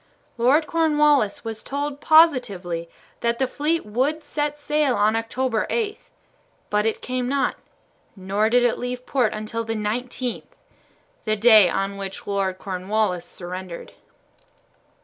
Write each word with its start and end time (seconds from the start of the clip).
Lord 0.35 0.65
Cornwallis 0.65 1.45
was 1.45 1.61
told 1.61 2.01
positively 2.01 2.89
that 3.19 3.37
the 3.37 3.45
fleet 3.45 3.85
would 3.85 4.23
set 4.23 4.59
sail 4.59 4.95
on 4.95 5.15
October 5.15 5.67
8, 5.69 5.99
but 6.71 6.87
it 6.87 7.03
came 7.03 7.29
not, 7.29 7.55
nor 8.15 8.49
did 8.49 8.63
it 8.63 8.79
leave 8.79 9.05
port 9.05 9.31
until 9.31 9.63
the 9.63 9.75
19th, 9.75 10.47
the 11.25 11.35
day 11.35 11.69
on 11.69 11.97
which 11.97 12.25
Lord 12.25 12.57
Cornwallis 12.57 13.25
surrendered. 13.25 13.91